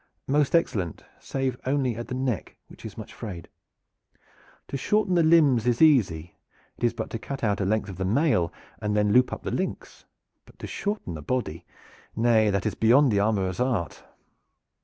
"Most 0.25 0.55
excellent, 0.55 1.03
save 1.19 1.59
only 1.63 1.95
at 1.95 2.07
the 2.07 2.15
neck, 2.15 2.57
which 2.69 2.85
is 2.87 2.97
much 2.97 3.13
frayed." 3.13 3.49
"To 4.69 4.75
shorten 4.75 5.13
the 5.13 5.21
limbs 5.21 5.67
is 5.67 5.79
easy. 5.79 6.33
It 6.79 6.83
is 6.83 6.91
but 6.95 7.11
to 7.11 7.19
cut 7.19 7.43
out 7.43 7.61
a 7.61 7.65
length 7.65 7.87
of 7.87 7.97
the 7.97 8.03
mail 8.05 8.51
and 8.79 8.95
then 8.97 9.13
loop 9.13 9.31
up 9.31 9.43
the 9.43 9.51
links. 9.51 10.05
But 10.47 10.57
to 10.57 10.65
shorten 10.65 11.13
the 11.13 11.21
body 11.21 11.67
nay, 12.15 12.49
that 12.49 12.65
is 12.65 12.73
beyond 12.73 13.11
the 13.11 13.19
armorer's 13.19 13.59
art." 13.59 14.03